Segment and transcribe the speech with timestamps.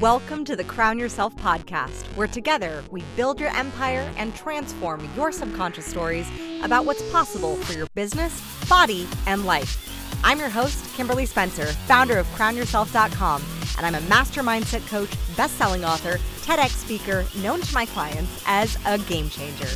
[0.00, 5.32] Welcome to the Crown Yourself podcast, where together we build your empire and transform your
[5.32, 6.28] subconscious stories
[6.62, 10.22] about what's possible for your business, body, and life.
[10.22, 13.42] I'm your host, Kimberly Spencer, founder of CrownYourself.com,
[13.76, 18.78] and I'm a master mindset coach, best-selling author, TEDx speaker, known to my clients as
[18.86, 19.66] a game changer.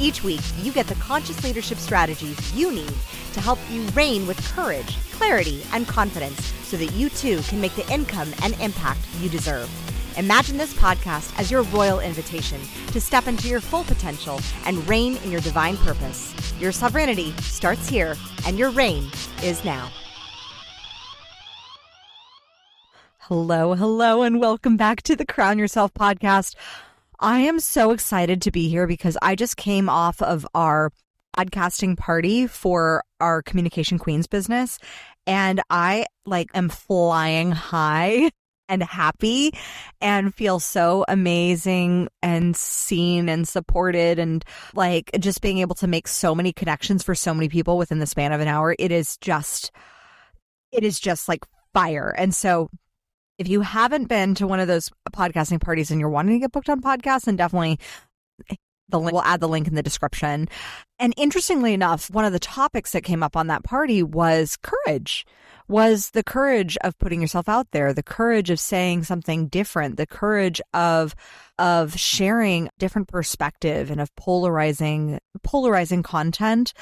[0.00, 2.92] Each week, you get the conscious leadership strategies you need
[3.32, 7.74] to help you reign with courage, clarity, and confidence so that you too can make
[7.76, 9.70] the income and impact you deserve.
[10.18, 15.16] Imagine this podcast as your royal invitation to step into your full potential and reign
[15.24, 16.34] in your divine purpose.
[16.60, 18.16] Your sovereignty starts here,
[18.46, 19.10] and your reign
[19.42, 19.90] is now.
[23.20, 26.56] Hello, hello, and welcome back to the Crown Yourself podcast.
[27.24, 30.90] I am so excited to be here because I just came off of our
[31.34, 34.78] podcasting party for our communication queens business
[35.26, 38.30] and I like am flying high
[38.68, 39.54] and happy
[40.02, 46.06] and feel so amazing and seen and supported and like just being able to make
[46.08, 48.76] so many connections for so many people within the span of an hour.
[48.78, 49.72] It is just
[50.72, 52.14] it is just like fire.
[52.18, 52.68] And so
[53.38, 56.52] if you haven't been to one of those podcasting parties and you're wanting to get
[56.52, 57.78] booked on podcasts, then definitely
[58.50, 58.56] eh,
[58.88, 60.48] the link, we'll add the link in the description.
[60.98, 65.26] And interestingly enough, one of the topics that came up on that party was courage,
[65.68, 70.06] was the courage of putting yourself out there, the courage of saying something different, the
[70.06, 71.14] courage of
[71.58, 76.72] of sharing different perspective and of polarizing polarizing content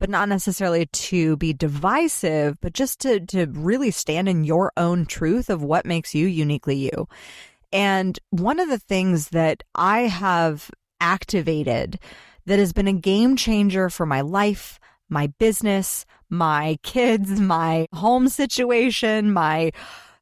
[0.00, 5.06] but not necessarily to be divisive, but just to, to really stand in your own
[5.06, 7.06] truth of what makes you uniquely you.
[7.72, 12.00] And one of the things that I have activated
[12.46, 18.28] that has been a game changer for my life, my business, my kids, my home
[18.28, 19.70] situation, my,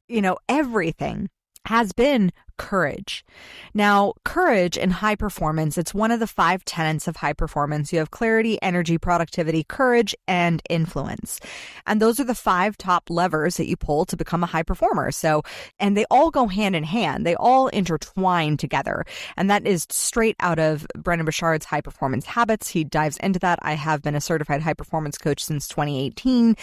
[0.07, 1.29] you know, everything
[1.65, 3.25] has been courage.
[3.73, 7.91] Now, courage and high performance, it's one of the five tenets of high performance.
[7.91, 11.39] You have clarity, energy, productivity, courage, and influence.
[11.87, 15.11] And those are the five top levers that you pull to become a high performer.
[15.11, 15.41] So,
[15.79, 17.25] and they all go hand in hand.
[17.25, 19.05] They all intertwine together.
[19.37, 22.67] And that is straight out of Brendon Burchard's high performance habits.
[22.67, 23.59] He dives into that.
[23.61, 26.57] I have been a certified high performance coach since 2018.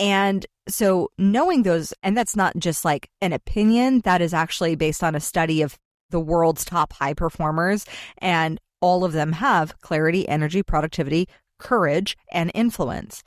[0.00, 5.02] And so knowing those, and that's not just like an opinion, that is actually based
[5.02, 5.78] on a study of
[6.10, 7.84] the world's top high performers,
[8.18, 11.28] and all of them have clarity, energy, productivity,
[11.58, 13.22] courage, and influence.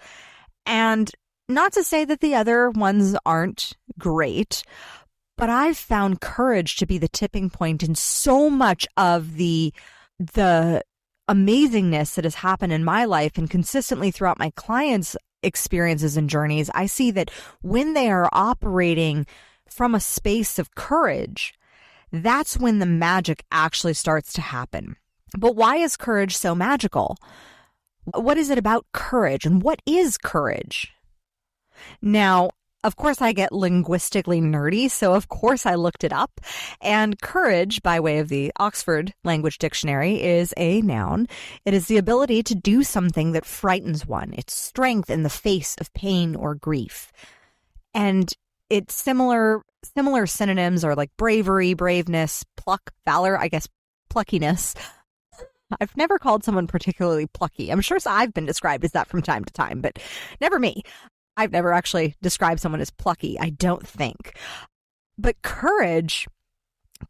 [0.66, 1.12] And
[1.48, 4.64] not to say that the other ones aren't great,
[5.38, 9.74] but I've found courage to be the tipping point in so much of the
[10.20, 10.84] the
[11.30, 16.70] amazingness that has happened in my life and consistently throughout my clients' experiences and journeys.
[16.74, 19.26] I see that when they are operating
[19.68, 21.54] from a space of courage,
[22.12, 24.96] that's when the magic actually starts to happen.
[25.38, 27.18] But why is courage so magical?
[28.06, 30.92] What is it about courage and what is courage?
[32.02, 32.50] Now,
[32.84, 36.40] of course, I get linguistically nerdy, so of course I looked it up.
[36.82, 41.28] And courage, by way of the Oxford Language Dictionary, is a noun.
[41.66, 44.34] It is the ability to do something that frightens one.
[44.38, 47.12] It's strength in the face of pain or grief.
[47.94, 48.34] And
[48.70, 53.68] it's similar similar synonyms are like bravery, braveness, pluck, valor, I guess
[54.14, 54.76] pluckiness.
[55.80, 57.72] I've never called someone particularly plucky.
[57.72, 60.00] I'm sure I've been described as that from time to time, but
[60.42, 60.84] never me.
[61.40, 64.36] I've never actually described someone as plucky, I don't think.
[65.18, 66.28] But courage,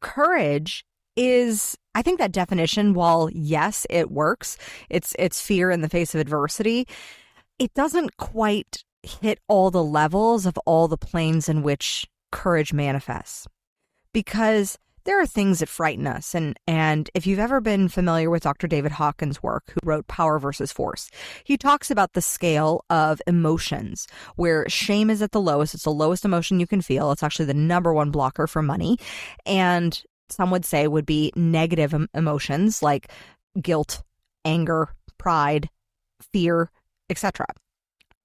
[0.02, 0.86] courage
[1.16, 4.60] is I think that definition while yes, it works.
[4.88, 6.88] It's it's fear in the face of adversity.
[7.58, 13.48] It doesn't quite hit all the levels of all the planes in which courage manifests.
[14.14, 14.78] Because
[15.10, 16.36] there are things that frighten us.
[16.36, 18.68] And, and if you've ever been familiar with Dr.
[18.68, 21.10] David Hawkins' work, who wrote Power versus Force,
[21.44, 25.74] he talks about the scale of emotions where shame is at the lowest.
[25.74, 27.12] It's the lowest emotion you can feel.
[27.12, 29.00] It's actually the number one blocker for money.
[29.48, 30.00] And
[30.30, 33.12] some would say would be negative emotions like
[33.60, 34.04] guilt,
[34.46, 35.72] anger, pride,
[36.32, 36.70] fear,
[37.10, 37.48] etc.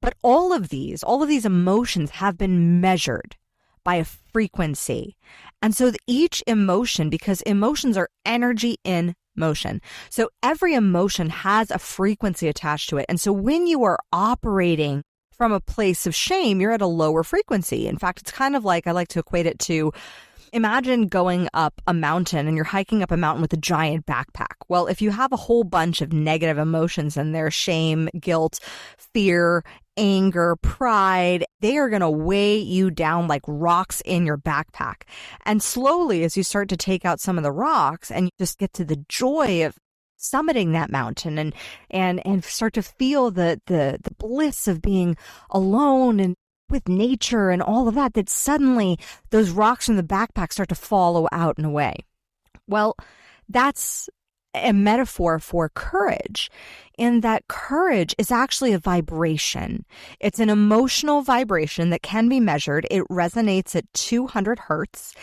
[0.03, 3.37] But all of these, all of these emotions have been measured
[3.85, 5.17] by a frequency.
[5.63, 9.81] And so each emotion, because emotions are energy in motion.
[10.11, 13.07] So every emotion has a frequency attached to it.
[13.09, 15.03] And so when you are operating
[15.33, 17.89] from a place of shame, you're at a lower frequency.
[17.89, 19.93] In fact, it's kind of like I like to equate it to
[20.53, 24.55] imagine going up a mountain and you're hiking up a mountain with a giant backpack.
[24.69, 28.61] Well, if you have a whole bunch of negative emotions in there, shame, guilt,
[28.97, 29.65] fear,
[29.97, 35.03] anger, pride, they are going to weigh you down like rocks in your backpack.
[35.45, 38.59] And slowly, as you start to take out some of the rocks and you just
[38.59, 39.77] get to the joy of
[40.19, 41.55] summiting that mountain and
[41.91, 45.17] and and start to feel the the the bliss of being
[45.51, 46.35] alone and
[46.71, 48.99] with nature and all of that that suddenly
[49.31, 51.97] those rocks in the backpack start to follow out and away
[52.67, 52.97] well
[53.51, 54.09] that's
[54.55, 56.51] a metaphor for courage
[56.97, 59.85] in that courage is actually a vibration.
[60.21, 62.87] It's an emotional vibration that can be measured.
[62.91, 65.15] It resonates at 200 hertz.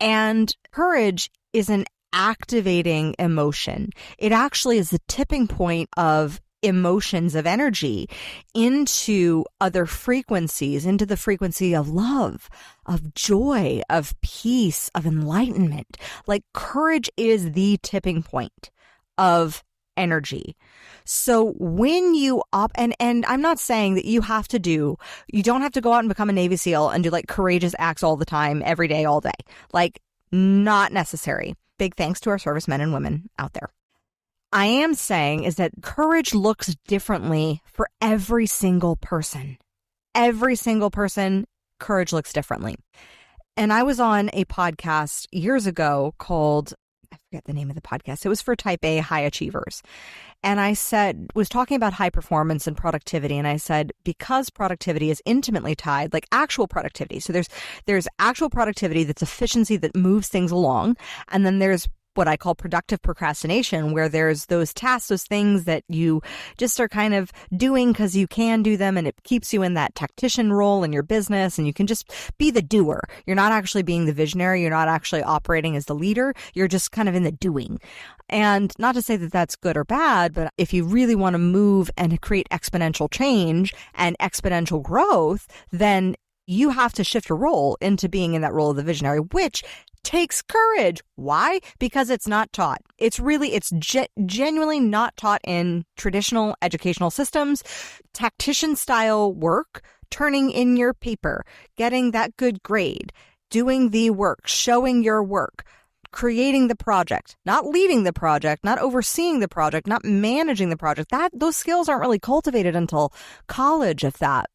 [0.00, 3.90] And courage is an activating emotion.
[4.18, 8.08] It actually is the tipping point of emotions of energy
[8.54, 12.48] into other frequencies, into the frequency of love,
[12.86, 15.96] of joy, of peace, of enlightenment.
[16.26, 18.70] Like courage is the tipping point
[19.18, 19.62] of
[19.96, 20.56] energy.
[21.04, 24.96] So when you up and and I'm not saying that you have to do
[25.28, 27.74] you don't have to go out and become a Navy SEAL and do like courageous
[27.78, 29.30] acts all the time, every day, all day.
[29.72, 30.00] Like
[30.32, 31.54] not necessary.
[31.78, 33.70] Big thanks to our servicemen and women out there.
[34.54, 39.58] I am saying is that courage looks differently for every single person.
[40.14, 41.46] Every single person,
[41.80, 42.76] courage looks differently.
[43.56, 46.72] And I was on a podcast years ago called
[47.12, 48.24] I forget the name of the podcast.
[48.24, 49.82] It was for type A high achievers.
[50.42, 53.38] And I said, was talking about high performance and productivity.
[53.38, 57.20] And I said, because productivity is intimately tied, like actual productivity.
[57.20, 57.48] So there's,
[57.86, 60.96] there's actual productivity that's efficiency that moves things along.
[61.28, 65.84] And then there's what I call productive procrastination, where there's those tasks, those things that
[65.88, 66.22] you
[66.56, 69.74] just are kind of doing because you can do them and it keeps you in
[69.74, 73.00] that tactician role in your business and you can just be the doer.
[73.26, 74.60] You're not actually being the visionary.
[74.60, 76.34] You're not actually operating as the leader.
[76.54, 77.80] You're just kind of in the doing.
[78.28, 81.38] And not to say that that's good or bad, but if you really want to
[81.38, 86.16] move and create exponential change and exponential growth, then
[86.46, 89.62] you have to shift your role into being in that role of the visionary, which
[90.04, 91.02] takes courage.
[91.16, 91.60] Why?
[91.78, 92.80] Because it's not taught.
[92.98, 97.64] It's really, it's ge- genuinely not taught in traditional educational systems.
[98.12, 101.44] Tactician style work, turning in your paper,
[101.76, 103.12] getting that good grade,
[103.50, 105.64] doing the work, showing your work,
[106.12, 111.10] creating the project, not leading the project, not overseeing the project, not managing the project.
[111.10, 113.12] That those skills aren't really cultivated until
[113.48, 114.48] college if that.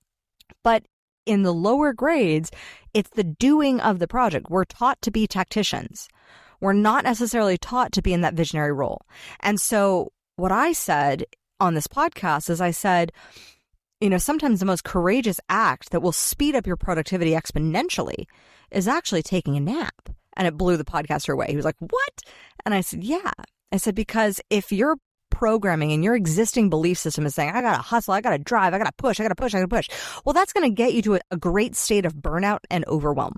[0.64, 0.84] But
[1.30, 2.50] in the lower grades,
[2.96, 4.50] it's the doing of the project.
[4.50, 6.10] We're taught to be tacticians.
[6.60, 9.04] We're not necessarily taught to be in that visionary role.
[9.42, 11.26] And so, what I said
[11.60, 13.12] on this podcast is I said,
[14.02, 18.26] you know, sometimes the most courageous act that will speed up your productivity exponentially
[18.72, 20.10] is actually taking a nap.
[20.36, 21.48] And it blew the podcaster away.
[21.50, 22.22] He was like, What?
[22.66, 23.32] And I said, Yeah.
[23.72, 24.98] I said, Because if you're
[25.30, 28.78] programming and your existing belief system is saying, I gotta hustle, I gotta drive, I
[28.78, 29.90] gotta push, I gotta push, I gotta push.
[30.26, 33.38] Well, that's gonna get you to a, great state of burnout and overwhelm.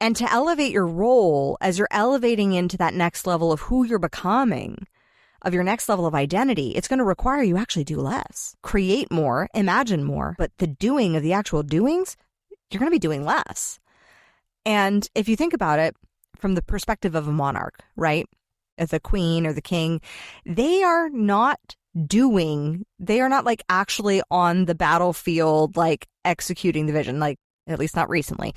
[0.00, 4.00] And to elevate your role as you're elevating into that next level of who you're
[4.00, 4.86] becoming,
[5.42, 9.12] of your next level of identity, it's going to require you actually do less, create
[9.12, 10.34] more, imagine more.
[10.38, 12.16] But the doing of the actual doings,
[12.70, 13.78] you're going to be doing less.
[14.64, 15.94] And if you think about it
[16.36, 18.26] from the perspective of a monarch, right?
[18.82, 20.00] Uh, the queen or the king,
[20.44, 21.76] they are not
[22.06, 27.78] doing, they are not like actually on the battlefield, like executing the vision, like at
[27.78, 28.54] least not recently,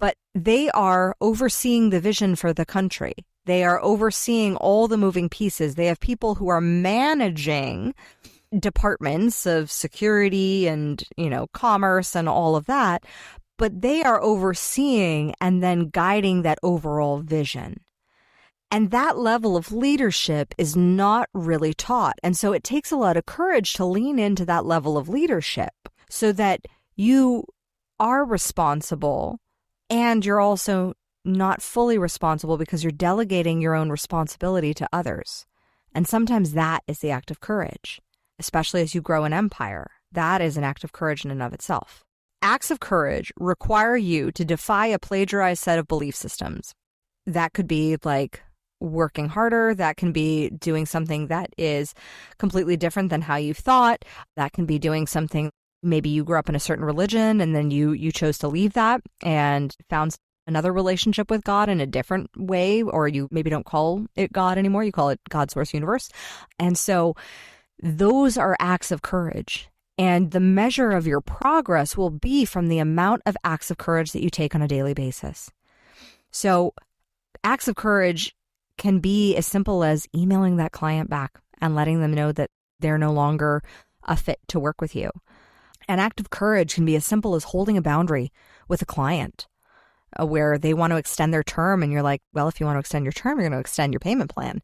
[0.00, 3.14] but they are overseeing the vision for the country.
[3.46, 5.74] They are overseeing all the moving pieces.
[5.74, 7.94] They have people who are managing
[8.58, 13.04] departments of security and, you know, commerce and all of that,
[13.58, 17.83] but they are overseeing and then guiding that overall vision.
[18.70, 22.18] And that level of leadership is not really taught.
[22.22, 25.72] And so it takes a lot of courage to lean into that level of leadership
[26.10, 26.60] so that
[26.96, 27.44] you
[28.00, 29.38] are responsible
[29.88, 30.94] and you're also
[31.24, 35.46] not fully responsible because you're delegating your own responsibility to others.
[35.94, 38.00] And sometimes that is the act of courage,
[38.38, 39.90] especially as you grow an empire.
[40.12, 42.04] That is an act of courage in and of itself.
[42.42, 46.74] Acts of courage require you to defy a plagiarized set of belief systems.
[47.24, 48.42] That could be like
[48.84, 49.74] working harder.
[49.74, 51.94] That can be doing something that is
[52.38, 54.04] completely different than how you thought.
[54.36, 55.50] That can be doing something
[55.82, 58.72] maybe you grew up in a certain religion and then you you chose to leave
[58.72, 63.66] that and found another relationship with God in a different way or you maybe don't
[63.66, 66.10] call it God anymore, you call it God source universe.
[66.58, 67.14] And so
[67.82, 69.68] those are acts of courage.
[69.96, 74.12] And the measure of your progress will be from the amount of acts of courage
[74.12, 75.50] that you take on a daily basis.
[76.32, 76.74] So,
[77.44, 78.34] acts of courage
[78.76, 82.50] can be as simple as emailing that client back and letting them know that
[82.80, 83.62] they're no longer
[84.04, 85.10] a fit to work with you.
[85.88, 88.32] An act of courage can be as simple as holding a boundary
[88.68, 89.46] with a client
[90.18, 92.76] uh, where they want to extend their term and you're like, well, if you want
[92.76, 94.62] to extend your term, you're going to extend your payment plan.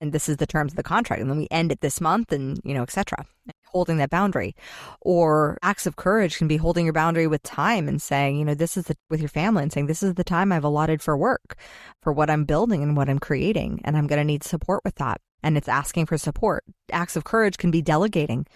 [0.00, 1.20] And this is the terms of the contract.
[1.20, 3.26] And then we end it this month and, you know, etc
[3.70, 4.54] holding that boundary.
[5.00, 8.54] Or acts of courage can be holding your boundary with time and saying, you know,
[8.54, 11.16] this is the, with your family and saying, this is the time I've allotted for
[11.16, 11.56] work,
[12.02, 13.80] for what I'm building and what I'm creating.
[13.84, 16.64] And I'm going to need support with that and it's asking for support.
[16.90, 18.46] Acts of courage can be delegating.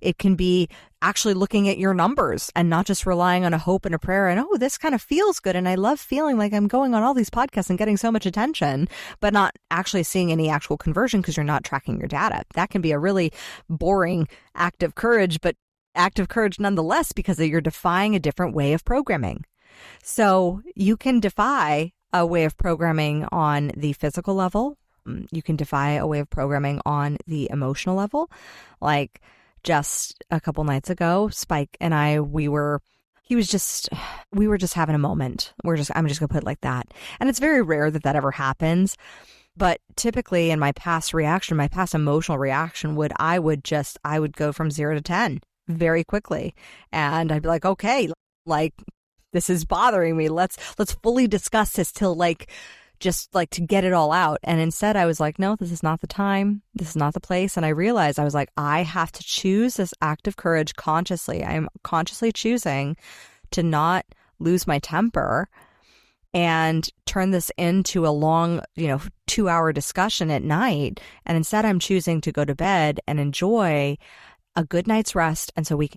[0.00, 0.68] It can be
[1.00, 4.28] actually looking at your numbers and not just relying on a hope and a prayer
[4.28, 5.56] and, oh, this kind of feels good.
[5.56, 8.26] And I love feeling like I'm going on all these podcasts and getting so much
[8.26, 8.88] attention,
[9.20, 12.42] but not actually seeing any actual conversion because you're not tracking your data.
[12.54, 13.32] That can be a really
[13.68, 15.56] boring act of courage, but
[15.94, 19.44] act of courage nonetheless because you're defying a different way of programming.
[20.02, 25.56] So you can defy a way of programming on the physical level Um, you can
[25.56, 28.30] defy a way of programming on the emotional level.
[28.80, 29.20] Like
[29.62, 32.80] just a couple nights ago, Spike and I, we were
[33.22, 33.88] he was just
[34.32, 35.54] we were just having a moment.
[35.64, 36.86] We're just i'm just gonna put it like that.
[37.20, 38.96] And it's very rare that that ever happens.
[39.56, 44.18] But typically in my past reaction my past emotional reaction would i would just i
[44.18, 46.54] would go from zero to ten very quickly.
[46.90, 48.10] And i'd be like okay
[48.46, 48.74] like
[49.32, 50.28] this is bothering me.
[50.28, 52.50] Let's let's fully discuss this till like
[53.02, 54.38] just like to get it all out.
[54.44, 56.62] And instead, I was like, no, this is not the time.
[56.74, 57.56] This is not the place.
[57.56, 61.44] And I realized I was like, I have to choose this act of courage consciously.
[61.44, 62.96] I am consciously choosing
[63.50, 64.06] to not
[64.38, 65.48] lose my temper
[66.32, 71.00] and turn this into a long, you know, two hour discussion at night.
[71.26, 73.98] And instead, I'm choosing to go to bed and enjoy
[74.54, 75.52] a good night's rest.
[75.56, 75.90] And so we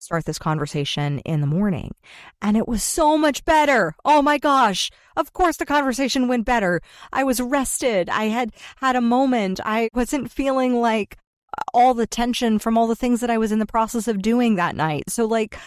[0.00, 1.94] start this conversation in the morning.
[2.40, 3.94] And it was so much better.
[4.04, 4.90] Oh my gosh.
[5.16, 6.80] Of course the conversation went better.
[7.12, 8.08] I was rested.
[8.08, 9.60] I had had a moment.
[9.64, 11.18] I wasn't feeling like
[11.56, 14.22] uh, all the tension from all the things that I was in the process of
[14.22, 15.04] doing that night.
[15.08, 15.58] So like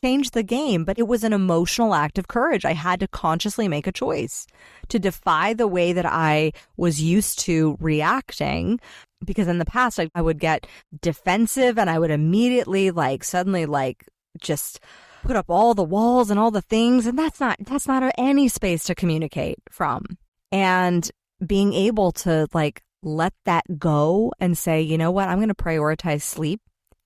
[0.00, 2.64] change the game, but it was an emotional act of courage.
[2.64, 4.46] I had to consciously make a choice
[4.88, 8.80] to defy the way that I was used to reacting
[9.24, 10.66] because in the past I, I would get
[11.00, 14.06] defensive and I would immediately like suddenly like
[14.38, 14.80] just
[15.22, 18.48] put up all the walls and all the things and that's not that's not any
[18.48, 20.04] space to communicate from.
[20.52, 21.10] And
[21.44, 25.28] being able to like let that go and say you know what?
[25.28, 26.60] I'm going to prioritize sleep.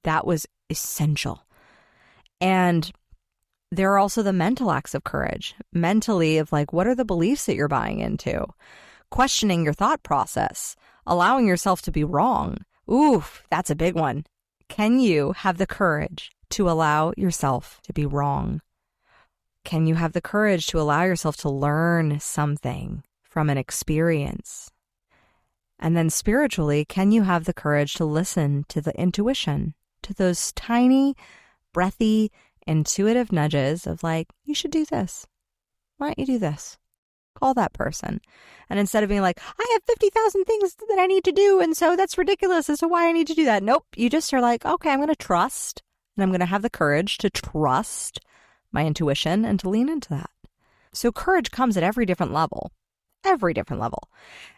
[0.04, 1.44] That was essential
[2.42, 2.92] and
[3.70, 7.46] there are also the mental acts of courage mentally of like what are the beliefs
[7.46, 8.44] that you're buying into
[9.10, 12.58] questioning your thought process allowing yourself to be wrong.
[12.90, 14.24] Oof, that's a big one.
[14.68, 18.60] Can you have the courage to allow yourself to be wrong?
[19.64, 24.70] Can you have the courage to allow yourself to learn something from an experience?
[25.78, 30.52] And then spiritually, can you have the courage to listen to the intuition, to those
[30.52, 31.16] tiny,
[31.72, 32.30] breathy,
[32.66, 35.26] intuitive nudges of like, you should do this.
[35.98, 36.78] Why don't you do this?
[37.34, 38.20] Call that person.
[38.68, 41.76] And instead of being like, I have 50,000 things that I need to do, and
[41.76, 43.62] so that's ridiculous as to why I need to do that.
[43.62, 43.86] Nope.
[43.96, 45.82] You just are like, okay, I'm going to trust,
[46.16, 48.20] and I'm going to have the courage to trust
[48.70, 50.30] my intuition and to lean into that.
[50.92, 52.72] So courage comes at every different level,
[53.24, 54.08] every different level.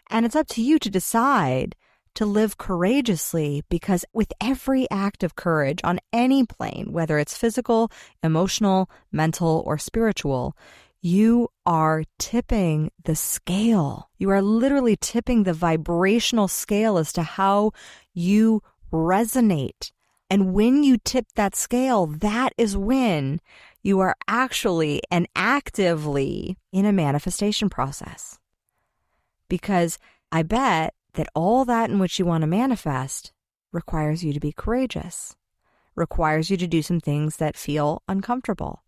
[0.09, 1.75] And it's up to you to decide
[2.15, 7.91] to live courageously because with every act of courage on any plane, whether it's physical,
[8.23, 10.57] emotional, mental, or spiritual,
[11.01, 14.09] you are tipping the scale.
[14.17, 17.73] You are literally tipping the vibrational scale as to how
[18.13, 19.91] you resonate.
[20.29, 23.39] And when you tip that scale, that is when
[23.83, 28.39] you are actually and actively in a manifestation process.
[29.47, 29.99] Because
[30.31, 33.33] I bet that all that in which you want to manifest
[33.71, 35.35] requires you to be courageous,
[35.95, 38.83] requires you to do some things that feel uncomfortable,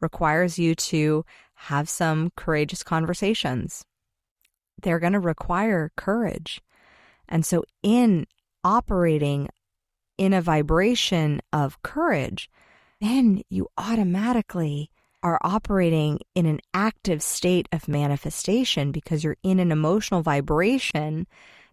[0.00, 3.84] requires you to have some courageous conversations.
[4.82, 6.60] They're going to require courage.
[7.28, 8.26] And so, in
[8.62, 9.48] operating
[10.18, 12.50] in a vibration of courage,
[13.00, 14.90] then you automatically
[15.22, 21.26] are operating in an active state of manifestation because you're in an emotional vibration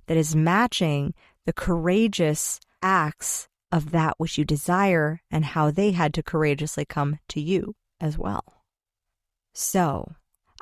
[0.07, 1.13] that is matching
[1.45, 7.19] the courageous acts of that which you desire and how they had to courageously come
[7.27, 8.43] to you as well.
[9.53, 10.13] So,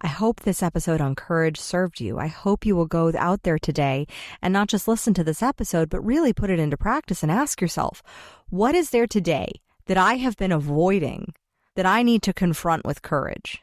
[0.03, 2.17] I hope this episode on courage served you.
[2.17, 4.07] I hope you will go out there today
[4.41, 7.61] and not just listen to this episode, but really put it into practice and ask
[7.61, 8.01] yourself,
[8.50, 11.33] what is there today that I have been avoiding
[11.75, 13.61] that I need to confront with courage?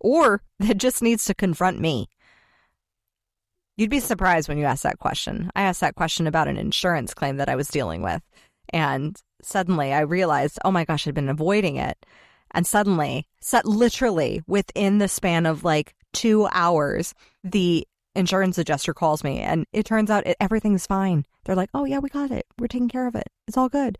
[0.00, 2.08] Or that just needs to confront me?
[3.76, 5.50] You'd be surprised when you ask that question.
[5.54, 8.22] I asked that question about an insurance claim that I was dealing with.
[8.70, 11.96] And suddenly I realized, oh my gosh, I'd been avoiding it.
[12.50, 17.14] And suddenly, set literally within the span of like two hours,
[17.44, 21.24] the insurance adjuster calls me and it turns out it, everything's fine.
[21.44, 22.46] They're like, oh yeah, we got it.
[22.58, 23.28] We're taking care of it.
[23.46, 23.96] It's all good.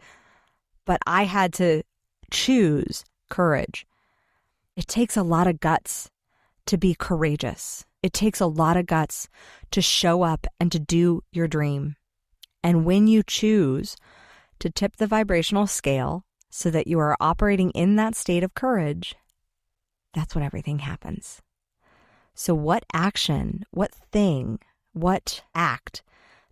[0.87, 1.83] But I had to
[2.31, 3.87] choose courage.
[4.77, 6.11] It takes a lot of guts
[6.67, 7.85] to be courageous.
[8.03, 9.29] It takes a lot of guts
[9.73, 11.97] to show up and to do your dream.
[12.63, 13.97] And when you choose
[14.61, 19.15] to tip the vibrational scale so that you are operating in that state of courage,
[20.15, 21.41] that's when everything happens.
[22.35, 24.61] So, what action, what thing,
[24.93, 26.03] what act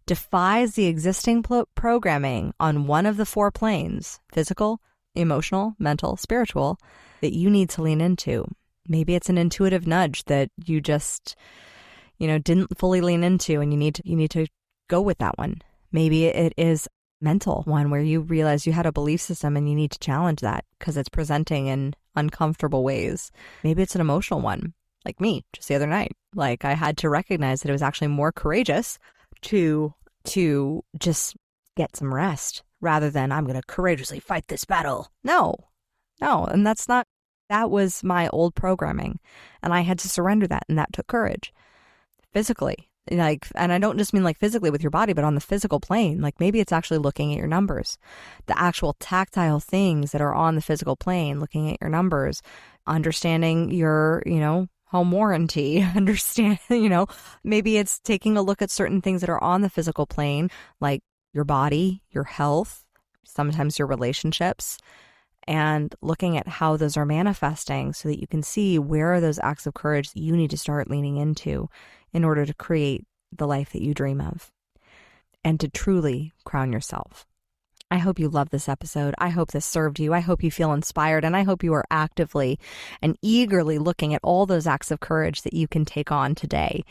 [0.06, 4.80] defies the existing programming on one of the four planes physical,
[5.16, 6.78] emotional, mental, spiritual
[7.20, 8.46] that you need to lean into?
[8.88, 11.37] Maybe it's an intuitive nudge that you just,
[12.18, 14.46] you know, didn't fully lean into and you need to, you need to
[14.88, 15.62] go with that one.
[15.92, 16.88] Maybe it is
[17.20, 20.40] mental one where you realize you had a belief system and you need to challenge
[20.40, 23.30] that because it's presenting in uncomfortable ways.
[23.64, 26.12] Maybe it's an emotional one, like me just the other night.
[26.35, 28.99] Like I had to recognize that it was actually more courageous
[29.42, 29.94] to
[30.25, 31.37] to just
[31.76, 35.11] get some rest rather than I'm going to courageously fight this battle.
[35.25, 35.54] No.
[36.21, 37.06] No, and that's not
[37.49, 39.21] that was my old programming
[39.62, 41.52] and I had to surrender that and that took courage.
[42.33, 45.40] Physically, like and i don't just mean like physically with your body but on the
[45.40, 47.99] physical plane like maybe it's actually looking at your numbers
[48.47, 52.42] the actual tactile things that are on the physical plane looking at your numbers
[52.87, 57.06] understanding your you know home warranty understand you know
[57.45, 61.02] maybe it's taking a look at certain things that are on the physical plane like
[61.36, 62.84] your body your health
[63.24, 64.78] sometimes your relationships
[65.46, 69.38] and looking at how those are manifesting so that you can see where are those
[69.38, 71.68] acts of courage that you need to start leaning into
[72.12, 74.50] in order to create the life that you dream of
[75.44, 77.26] and to truly crown yourself.
[77.88, 79.14] I hope you love this episode.
[79.18, 80.12] I hope this served you.
[80.12, 82.58] I hope you feel inspired and I hope you are actively
[83.00, 86.82] and eagerly looking at all those acts of courage that you can take on today.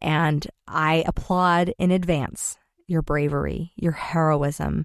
[0.00, 4.84] And I applaud in advance your bravery, your heroism,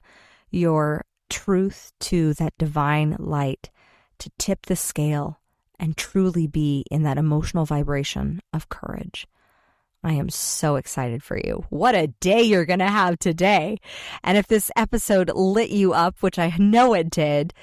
[0.49, 3.69] your truth to that divine light
[4.19, 5.39] to tip the scale
[5.79, 9.27] and truly be in that emotional vibration of courage.
[10.03, 11.65] I am so excited for you.
[11.69, 13.79] What a day you're going to have today.
[14.23, 17.53] And if this episode lit you up, which I know it did,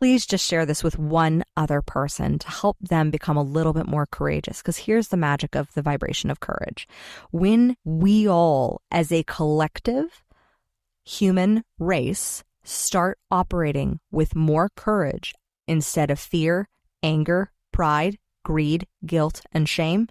[0.00, 3.86] please just share this with one other person to help them become a little bit
[3.86, 4.62] more courageous.
[4.62, 6.88] Because here's the magic of the vibration of courage.
[7.32, 10.24] When we all, as a collective
[11.04, 15.34] human race, start operating with more courage
[15.68, 16.66] instead of fear,
[17.02, 20.08] anger, pride, greed, guilt, and shame,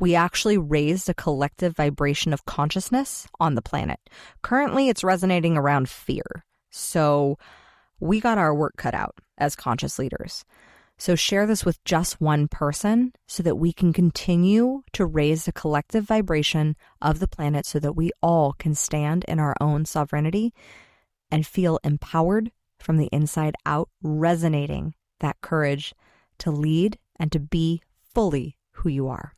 [0.00, 4.00] we actually raised a collective vibration of consciousness on the planet.
[4.42, 6.44] Currently, it's resonating around fear.
[6.70, 7.38] So
[8.00, 10.44] we got our work cut out as conscious leaders.
[11.00, 15.52] So share this with just one person so that we can continue to raise the
[15.52, 20.52] collective vibration of the planet so that we all can stand in our own sovereignty
[21.30, 25.94] and feel empowered from the inside out, resonating that courage
[26.38, 27.82] to lead and to be
[28.14, 29.34] fully who you are.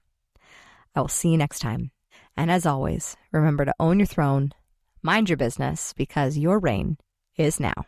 [0.95, 1.91] I will see you next time.
[2.37, 4.53] And as always, remember to own your throne,
[5.03, 6.97] mind your business, because your reign
[7.37, 7.87] is now.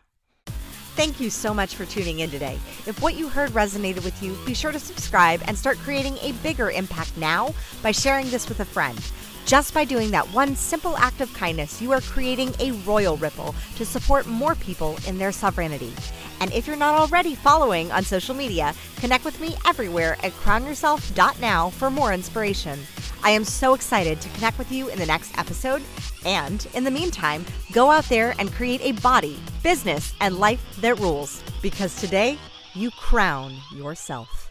[0.95, 2.59] Thank you so much for tuning in today.
[2.85, 6.33] If what you heard resonated with you, be sure to subscribe and start creating a
[6.43, 8.99] bigger impact now by sharing this with a friend.
[9.45, 13.53] Just by doing that one simple act of kindness, you are creating a royal ripple
[13.75, 15.93] to support more people in their sovereignty.
[16.39, 21.71] And if you're not already following on social media, connect with me everywhere at crownyourself.now
[21.71, 22.79] for more inspiration.
[23.21, 25.81] I am so excited to connect with you in the next episode.
[26.25, 30.99] And in the meantime, go out there and create a body, business, and life that
[30.99, 31.43] rules.
[31.61, 32.37] Because today,
[32.73, 34.42] you crown yourself.